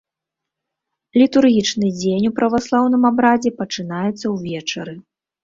[1.21, 4.99] Літургічны дзень у праваслаўным абрадзе пачынаецца ўвечары.